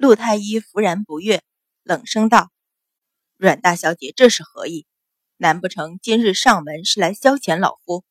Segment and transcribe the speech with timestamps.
[0.00, 1.42] 陆太医弗然不悦，
[1.82, 2.50] 冷声道
[3.36, 4.86] ：“阮大小姐这是何意？
[5.36, 8.02] 难不成今日上门是来消遣老夫？”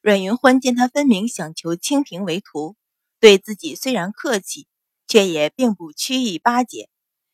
[0.00, 2.76] 阮云欢见他分明想求清平为徒，
[3.18, 4.68] 对自己虽然客气，
[5.08, 6.88] 却也并不曲意巴结，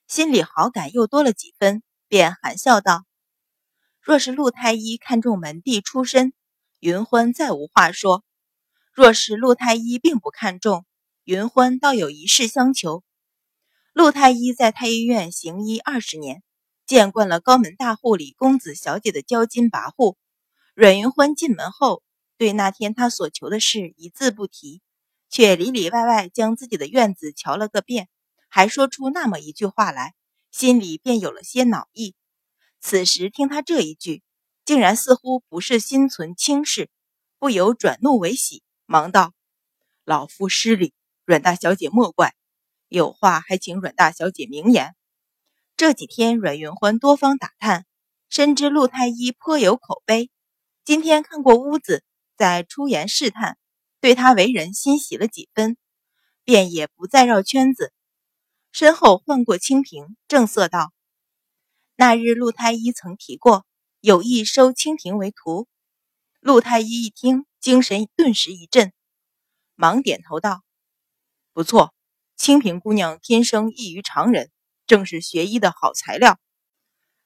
[0.08, 3.04] 心里好感又多了几分，便含笑道
[4.00, 6.32] ：“若是陆太医看中门第出身，
[6.80, 8.22] 云欢再无话说；
[8.94, 10.86] 若是陆太医并不看重，
[11.24, 13.04] 云欢倒有一事相求。
[13.96, 16.42] 陆太医在太医院行医二十年，
[16.84, 20.16] 见惯了高门大户里公子小姐的骄矜跋扈。
[20.74, 22.02] 阮云欢进门后，
[22.36, 24.82] 对那天他所求的事一字不提，
[25.30, 28.10] 却里里外外将自己的院子瞧了个遍，
[28.50, 30.12] 还说出那么一句话来，
[30.50, 32.14] 心里便有了些恼意。
[32.82, 34.22] 此时听他这一句，
[34.66, 36.90] 竟然似乎不是心存轻视，
[37.38, 39.32] 不由转怒为喜，忙道
[40.04, 40.92] ：“老夫失礼，
[41.24, 42.34] 阮大小姐莫怪。
[42.88, 44.94] 有话还请阮大小姐明言。”
[45.76, 47.84] 这几天阮云欢多方打探，
[48.30, 50.30] 深知陆太医颇有口碑，
[50.84, 52.02] 今天看过屋子，
[52.36, 53.58] 再出言试探，
[54.00, 55.76] 对他为人欣喜了几分，
[56.44, 57.92] 便也不再绕圈子，
[58.72, 60.92] 身后换过清平，正色道。
[61.94, 63.66] 那日陆太医曾提过
[64.00, 65.66] 有意收清平为徒，
[66.40, 68.92] 陆太医一听，精神顿时一振，
[69.74, 70.62] 忙点头道
[71.52, 71.92] ：“不错，
[72.36, 74.50] 清平姑娘天生异于常人，
[74.86, 76.38] 正是学医的好材料。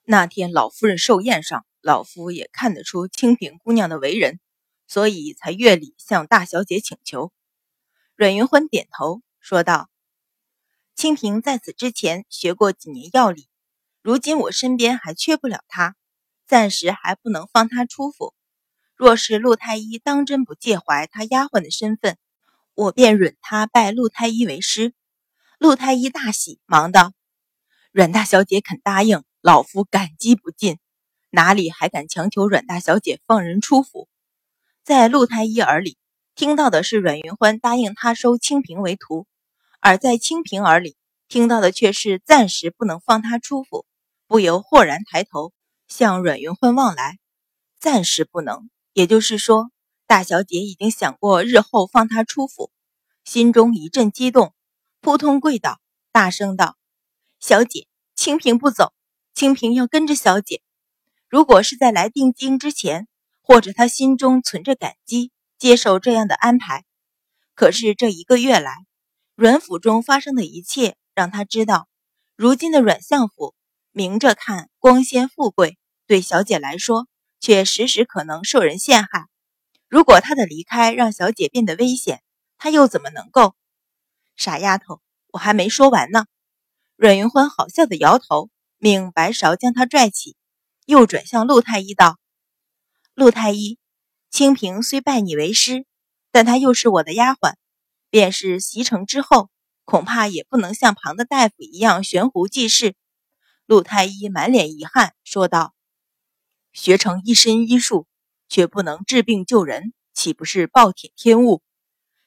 [0.05, 4.39] 那天老夫人寿宴上，老夫也看得出清平姑娘的为人，
[4.86, 7.33] 所以才越礼向大小姐请求。”
[8.14, 9.91] 阮云欢点头说道
[10.94, 13.48] ：“清平在此之前学过几年药理。”
[14.02, 15.97] 如今我身边还缺不了他，
[16.47, 18.33] 暂时还不能放他出府。
[18.95, 22.17] 若是陆太医当真不介怀他丫鬟的身份，
[22.74, 24.95] 我便允他拜陆太医为师。
[25.61, 27.12] 陆太医大喜，忙道
[27.92, 30.78] ：“阮大小姐肯答应，老夫感激不尽。
[31.28, 34.08] 哪里还敢强求阮大小姐放人出府？”
[34.83, 35.98] 在陆太医耳里，
[36.34, 39.27] 听到的是阮云欢答应他收清平为徒；
[39.80, 40.96] 而在清平耳里，
[41.29, 43.84] 听到的却是暂时不能放他出府。
[44.27, 45.52] 不由豁然抬头，
[45.86, 47.18] 向阮云欢望来。
[47.79, 49.70] 暂时不能，也就是说，
[50.07, 52.70] 大小姐已经想过日后放他出府，
[53.24, 54.55] 心中一阵激动，
[55.00, 55.80] 扑通跪倒，
[56.12, 56.77] 大声道
[57.40, 58.92] ：“小姐，清平不走，
[59.34, 60.61] 清平要跟着小姐。
[61.28, 63.08] 如果是在来定京之前，
[63.40, 66.84] 或者他心中存着感激，接受这样的安排。
[67.55, 68.74] 可是这一个月来，
[69.34, 71.89] 阮府中发生的一切，让他知道，
[72.36, 73.55] 如今的阮相府。”
[73.92, 77.08] 明着看光鲜富贵，对小姐来说
[77.40, 79.27] 却时时可能受人陷害。
[79.89, 82.22] 如果他的离开让小姐变得危险，
[82.56, 83.56] 他又怎么能够？
[84.40, 85.02] 傻丫头，
[85.33, 86.24] 我还没说完呢。
[86.96, 90.34] 阮云欢好笑的摇头，命白芍将他拽起，
[90.86, 92.18] 又转向陆太医道
[93.12, 93.78] ：“陆太医，
[94.30, 95.84] 清平虽拜你为师，
[96.33, 97.56] 但她又是我的丫鬟，
[98.08, 99.51] 便是袭成之后，
[99.84, 102.95] 恐怕也不能像旁的大夫一样悬壶济世。”
[103.67, 105.74] 陆太医满脸遗憾说道
[106.72, 108.07] ：“学成一身医术，
[108.48, 111.61] 却不能治病救人，岂不是暴殄天物？”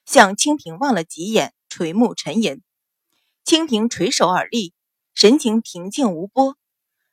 [0.06, 2.62] 向清平望了几眼，垂目沉吟。
[3.44, 4.72] 清平垂手而立，
[5.12, 6.56] 神情平静无波，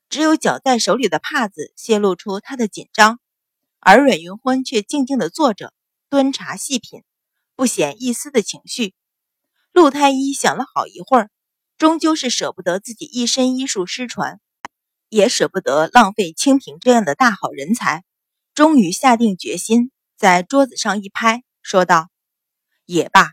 [0.08, 3.20] 只有绞在手里的帕子泄露出他的紧张。
[3.80, 5.74] 而阮云欢却静静地坐着，
[6.10, 7.02] 端茶细品，
[7.56, 8.94] 不显一丝的情绪。
[9.72, 11.32] 陆太医想了好一会儿。
[11.80, 14.40] 终究是舍不得自己一身医术失传，
[15.10, 18.04] 也舍不得浪费清平这样的大好人才，
[18.54, 22.10] 终于下定决心，在桌子上一拍，说道
[22.86, 23.32] ：“也罢，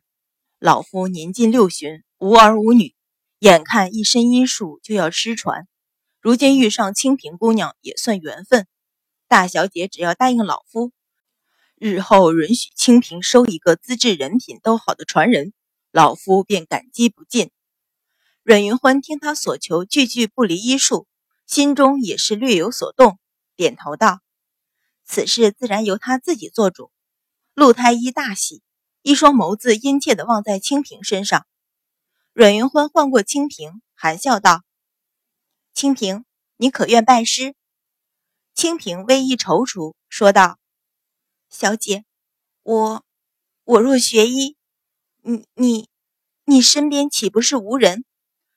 [0.60, 2.92] 老夫年近六旬，无儿无女，
[3.38, 5.68] 眼看一身医术就要失传，
[6.20, 8.66] 如今遇上清平姑娘也算缘分。
[9.28, 10.90] 大小姐只要答应老夫，
[11.76, 15.52] 日后允许清平收一个资质、人品都好的传人，
[15.92, 17.52] 老夫便感激不尽。”
[18.42, 21.06] 阮云欢听他所求，句句不离医术，
[21.46, 23.20] 心中也是略有所动，
[23.54, 24.18] 点头道
[25.06, 26.90] ：“此事自然由他自己做主。”
[27.54, 28.60] 陆太医大喜，
[29.08, 31.46] 一双眸子殷切地望在清平身上。
[32.34, 34.64] 阮云欢唤过清平，含笑道
[35.72, 36.26] ：“清平，
[36.58, 37.54] 你可愿拜师？”
[38.52, 40.58] 清平微一踌躇，说道
[41.48, 42.04] ：“小姐，
[42.62, 43.02] 我
[43.64, 44.58] 我若学医，
[45.22, 45.88] 你你
[46.44, 48.04] 你身边岂不是无人？”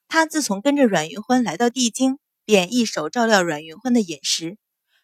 [0.10, 4.58] 他自从跟着阮云欢来到帝京，便一手照料阮云欢的饮食。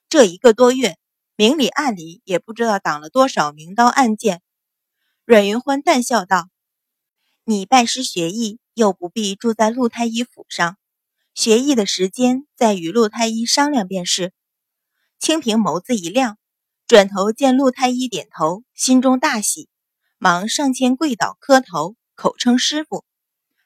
[0.10, 0.98] 这一个多月，
[1.38, 4.42] 明里暗里也不知道挡了多少明刀暗箭。
[5.28, 6.48] 阮云欢淡笑道
[7.44, 10.78] ：“你拜师学艺，又不必住在陆太医府上，
[11.36, 14.32] 学艺的时间再与陆太医商量便是。”
[15.20, 16.38] 清平眸子一亮，
[16.88, 19.68] 转头见陆太医点头，心中大喜，
[20.18, 23.04] 忙上前跪倒磕头，口称师傅。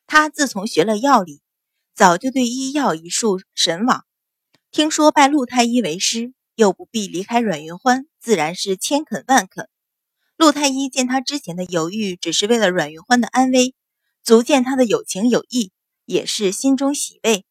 [0.07, 1.43] 他自从学了药理，
[1.93, 4.03] 早就对医药一术神往。
[4.71, 9.69] 听说拜陆太医为师，又不必离开阮云欢，自然是千肯万肯。
[10.41, 13.75] 陆太医见他之前的犹豫只是为了阮云欢的安危，
[14.23, 15.71] 足见他的有情有义，
[16.05, 17.45] 也是心中喜慰，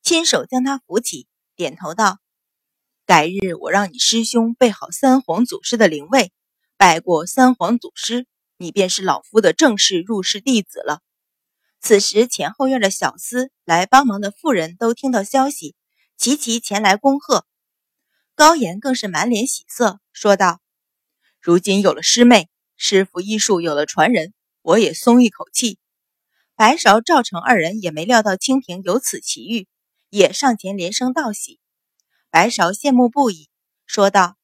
[0.00, 1.26] 亲手将他扶起，
[1.56, 2.20] 点头道。
[3.04, 6.30] 改日我让你师兄备好三皇祖师的灵位，
[6.76, 8.28] 拜过三皇祖师，
[8.58, 11.00] 你便是老夫的正式入室弟子了。
[11.80, 15.74] 此时前后院的小厮来帮忙的妇人都听到消息，
[16.16, 17.44] 齐齐前来恭贺。
[18.36, 20.60] 高岩更是满脸喜色，说道
[21.46, 25.78] ：“如今有了师妹，师傅医术有了传人，我也松一口气。”
[26.56, 29.68] 白芍、赵成二人也没料到清平有此奇遇，
[30.10, 31.60] 也上前连声道喜。
[32.30, 33.48] 白芍羡慕不已，
[33.86, 34.34] 说道：“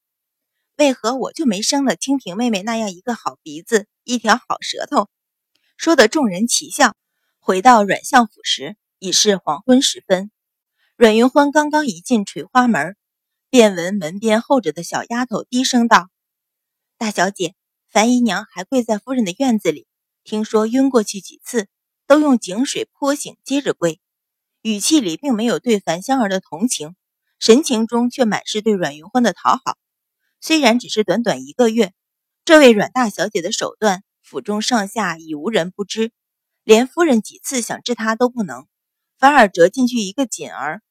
[0.79, 5.09] 为何我就没生了清平妹妹那样一个好鼻子、一条好舌头？”
[5.75, 6.95] 说得众人齐笑。
[7.37, 10.31] 回到阮相府时，已是黄昏时分。
[10.95, 12.95] 阮云欢刚刚一进垂花门，
[13.49, 16.07] 便闻门边候着的小丫头低声道
[17.03, 17.53] ：“大小姐，
[17.91, 19.87] 樊姨娘还跪在夫人的院子里，
[20.23, 21.67] 听说晕过去几次，
[22.07, 23.99] 都用井水泼醒，接着跪。”
[24.63, 26.95] 语气里并没有对樊香儿的同情。
[27.39, 29.77] 神情中却满是对阮云欢的讨好。
[30.39, 31.91] 虽然只是短短一个月，
[32.45, 36.13] 这位阮大小姐的手段，府中上下已无人不知。
[36.63, 38.65] 连夫人几次想治她都不能，
[39.19, 40.81] 反而折进去一个锦儿。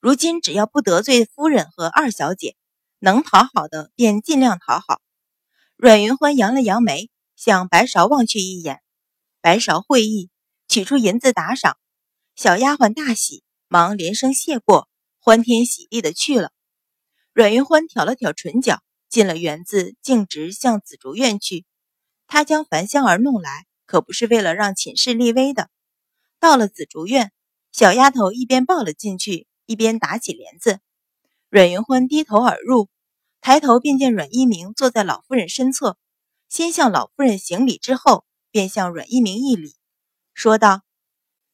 [0.00, 2.56] 如今只要不得罪夫人和二小姐，
[3.00, 5.02] 能讨好的便尽量讨好。
[5.80, 8.80] 阮云欢扬了扬眉，向白芍望去一眼。
[9.40, 10.28] 白芍会意，
[10.66, 11.78] 取出银子打赏。
[12.34, 14.88] 小丫鬟大喜，忙连声谢过。
[15.20, 16.50] 欢天喜地的去了。
[17.32, 21.64] 阮云欢挑了挑唇角，进了园子，径直向紫竹院去。
[22.26, 25.70] 他将樊香儿弄来，可不是为了让寝室立威的。
[26.40, 27.30] 到了紫竹院，
[27.70, 30.80] 小丫头一边抱了进去，一边打起帘子。
[31.48, 32.88] 阮云欢低头而入，
[33.40, 35.96] 抬头便见阮一鸣坐在老夫人身侧，
[36.48, 39.74] 先向老夫人行礼，之后便向阮一鸣一礼，
[40.34, 40.82] 说道：“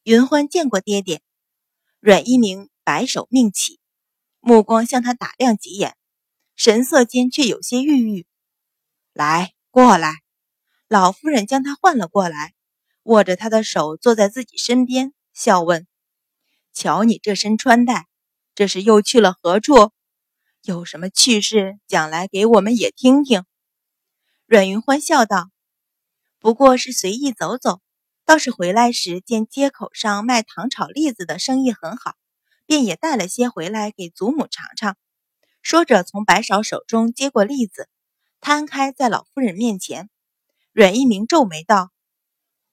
[0.05, 1.23] 云欢见过爹爹。”
[2.01, 2.69] 阮一鸣。
[2.87, 3.81] 摆手命起，
[4.41, 5.97] 目光向他打量几眼，
[6.55, 8.27] 神色间却有些郁郁。
[9.15, 10.17] 来，过来。
[10.87, 12.53] 老夫人将他唤了过来，
[13.05, 15.87] 握着他的手坐在自己身边，笑问
[16.77, 18.07] ：“瞧你这身穿戴，
[18.55, 19.91] 这是又去了何处？
[20.65, 23.45] 有什么趣事，讲来给我们也听听。”
[24.47, 25.51] 阮云欢笑道
[26.41, 27.83] ：“不过是随意走走，
[28.25, 32.15] 倒是回来时见街口上卖糖炒栗子的生意很好。”
[32.67, 34.97] 便也带了些回来给祖母尝尝，
[35.61, 37.91] 说着从白芍手中接过栗子，
[38.41, 40.09] 摊开在老夫人面前。
[40.73, 41.93] 阮一鸣皱眉道：“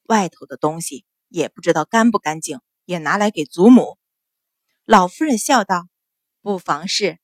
[0.08, 3.98] 外头的东西也不知道干不干净，也拿来给祖母。”
[4.88, 5.90] 老夫人笑道
[6.42, 7.20] ：“不妨事，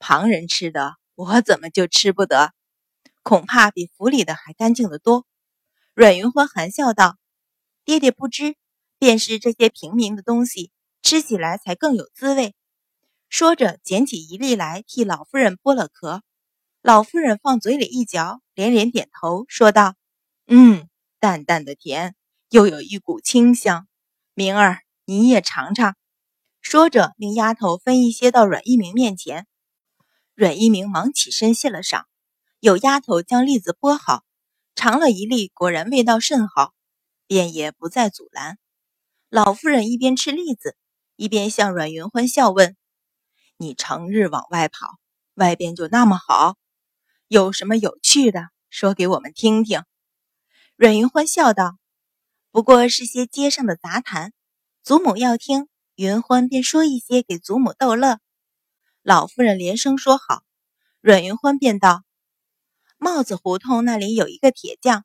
[0.00, 2.52] 旁人吃的，我怎么就吃不得？
[3.22, 5.26] 恐怕比府里的还干净的多。”
[5.94, 7.16] 阮云欢含笑道
[7.84, 8.56] ：“爹爹不知，
[8.98, 12.54] 便是这些平民的东西。”吃起来才更有滋味。
[13.30, 16.22] 说着，捡起一粒来替老夫人剥了壳。
[16.82, 19.94] 老夫人放嘴里一嚼，连连点头，说道
[20.46, 22.14] ：“嗯，淡淡的甜，
[22.50, 23.88] 又有一股清香。
[24.34, 25.96] 明儿你也尝尝。”
[26.60, 29.46] 说着，令丫头分一些到阮一鸣面前。
[30.40, 32.08] 阮一鸣忙起身谢了赏。
[32.60, 34.24] 有丫头将栗子剥好，
[34.74, 36.72] 尝了一粒，果然味道甚好，
[37.26, 38.56] 便也不再阻拦。
[39.28, 40.78] 老夫人一边吃栗子。
[41.16, 42.74] 一边向阮云欢笑问
[43.58, 44.96] ：“你成日往外跑，
[45.34, 46.56] 外边就那么好？
[47.28, 49.82] 有什么有趣的，说给我们听听。”
[50.74, 51.76] 阮云欢笑道
[52.50, 54.32] ：“不过是些街上的杂谈，
[54.82, 58.20] 祖母要听，云欢便说一些给祖母逗乐。”
[59.10, 60.44] 老夫人连声说好。
[61.00, 62.04] 阮云欢便道
[62.96, 65.04] ：“帽子胡同那里有一个铁匠，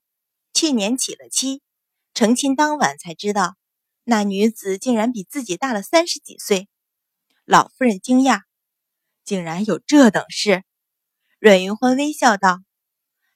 [0.54, 1.64] 去年起了妻，
[2.14, 3.56] 成亲当晚才知道。”
[4.06, 6.70] 那女子竟然比自己大了三十几岁，
[7.46, 8.42] 老夫人惊讶，
[9.24, 10.64] 竟然有这等事。
[11.40, 12.60] 阮云欢微笑道：“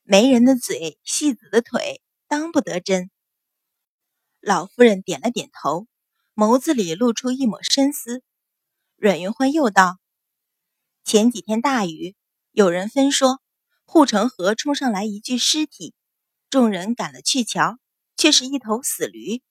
[0.05, 3.09] 媒人的嘴，戏子的腿，当不得真。”
[4.39, 5.87] 老夫人点了点头，
[6.35, 8.21] 眸子里露出一抹深思。
[8.97, 9.97] 阮云欢又道
[11.03, 12.15] ：“前几天大雨，
[12.51, 13.41] 有人分说
[13.83, 15.95] 护城河冲上来一具尸体，
[16.49, 17.79] 众人赶了去瞧，
[18.15, 19.41] 却是一头死驴。”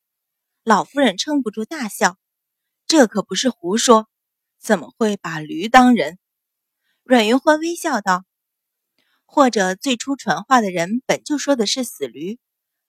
[0.63, 2.17] 老夫人撑不住大笑
[2.87, 4.09] ：“这可不是胡说，
[4.61, 6.19] 怎么会把驴当人？”
[7.03, 8.25] 阮云欢微笑道
[9.27, 12.39] ：“或者最初传话的人本就说的是死驴，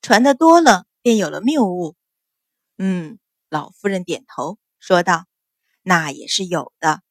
[0.02, 1.96] 传的多了便有了谬误。”
[2.78, 3.18] 嗯，
[3.50, 5.26] 老夫人点头说道
[5.82, 7.02] ：“那也是有的。”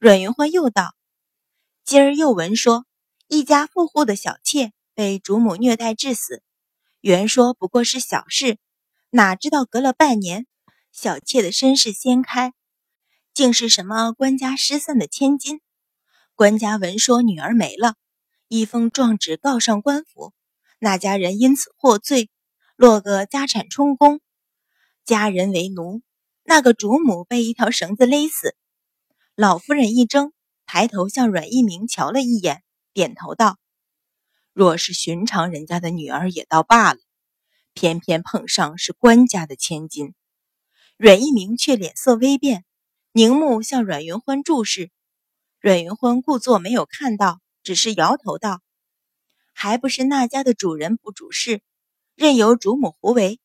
[0.00, 0.94] 阮云欢又道
[1.84, 2.86] ：“今儿又闻说，
[3.28, 6.42] 一家富户的小妾被主母虐待致死，
[7.02, 8.56] 原说不过是小事，
[9.10, 10.46] 哪知道隔了半年，
[10.90, 12.54] 小妾的身世掀开，
[13.34, 15.60] 竟是什么官家失散的千金。”
[16.34, 17.96] 官家闻说女儿没了，
[18.48, 20.32] 一封状纸告上官府，
[20.78, 22.30] 那家人因此获罪，
[22.74, 24.22] 落个家产充公，
[25.04, 26.00] 家人为奴。
[26.44, 28.56] 那个主母被一条绳子勒死。
[29.40, 30.34] 老夫人一怔，
[30.66, 33.56] 抬头向阮一鸣瞧了一眼，点头道
[34.52, 37.00] ：“若是寻常人家的女儿也倒罢了，
[37.72, 40.12] 偏偏碰上是官家的千金。”
[40.98, 42.66] 阮一鸣却脸色微变，
[43.12, 44.90] 凝目向阮云欢注视。
[45.58, 48.60] 阮云欢故作没有看到，只是摇头道
[49.56, 51.62] ：“还不是那家的主人不主事，
[52.14, 53.40] 任由主母胡为，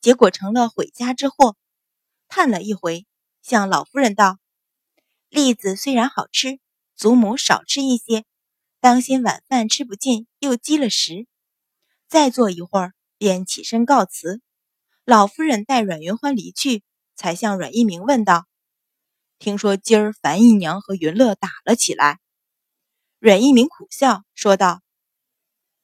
[0.00, 1.56] 结果成了毁家之祸。”
[2.30, 3.04] 叹了一回，
[3.42, 4.38] 向老夫人道
[5.30, 6.58] ：“栗子虽然好吃，
[6.96, 8.24] 祖母少吃一些，
[8.80, 11.28] 当心晚饭吃不进，又积了食。”
[12.08, 14.42] 再坐一会儿，便起身告辞。
[15.04, 16.82] 老夫人待阮云欢离去，
[17.14, 18.46] 才向阮一鸣问道。
[19.38, 22.18] 听说今儿樊姨娘和云乐打了起来，
[23.20, 24.82] 阮一鸣苦笑说道：“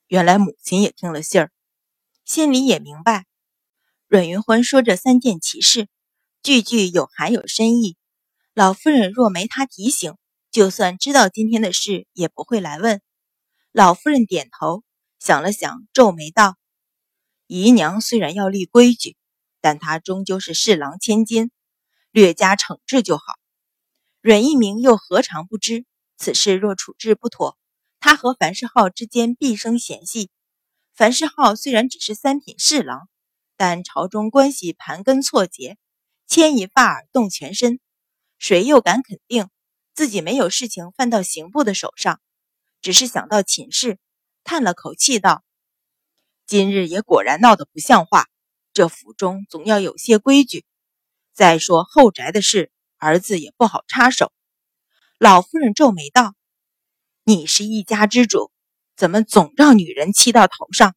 [0.09, 1.53] 原来母亲也听了信儿，
[2.25, 3.27] 心里也明白。”
[4.09, 5.89] 阮云欢说这三件奇事，
[6.43, 7.97] 句句有含有深意。
[8.57, 10.15] 老夫人若没他提醒，
[10.51, 13.03] 就算知道今天的事，也不会来问。
[13.71, 14.83] 老夫人点头，
[15.19, 16.57] 想了想，皱眉道
[17.47, 19.15] ：“姨娘虽然要立规矩，
[19.61, 21.51] 但她终究是侍郎千金，
[22.11, 23.25] 略加惩治就好。”
[24.23, 25.85] 阮一鸣又何尝不知
[26.17, 27.59] 此事若处置不妥，
[28.01, 30.31] 他和樊世浩之间必生嫌隙。
[30.95, 33.11] 樊世浩虽然只是三品侍郎，
[33.59, 35.77] 但朝中关系盘根错节，
[36.27, 37.81] 牵一发而动全身，
[38.39, 39.49] 谁又敢肯定
[39.95, 42.21] 自己没有事情犯到刑部的手上？
[42.81, 43.99] 只是想到秦氏，
[44.45, 45.45] 叹了口气道
[46.47, 48.27] ：“今日也果然闹得不像话。
[48.73, 50.65] 这府中总要有些规矩。
[51.33, 54.33] 再说后宅的事。”儿子也不好插手。
[55.19, 56.35] 老夫人皱眉道
[57.25, 58.51] ：“你是一家之主，
[58.97, 60.97] 怎么总让女人气到头上？”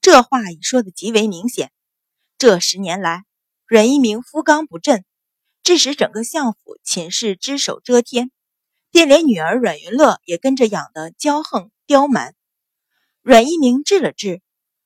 [0.00, 1.70] 这话已说得极为明显。
[2.38, 3.24] 这十年来，
[3.66, 5.04] 阮一鸣夫刚不振，
[5.64, 8.30] 致使整个相府寝室只手遮天，
[8.90, 12.36] 便连女儿阮云乐也跟着养得骄横刁蛮。
[13.22, 14.42] 阮一鸣治了治，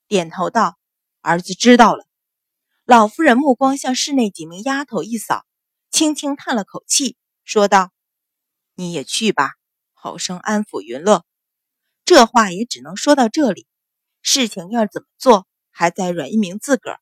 [0.07, 0.79] 点头道
[1.19, 2.07] ：“儿子知道了。”
[2.85, 5.45] 老夫人目光向室内几名丫头一扫。
[5.91, 7.91] 轻轻叹了口气，说道
[8.75, 9.55] ：“你也去吧，
[9.91, 11.25] 好生安抚云乐。”
[12.05, 13.67] 这话也只能说到这里。
[14.21, 17.01] 事情要怎么做，还在阮一鸣自个儿。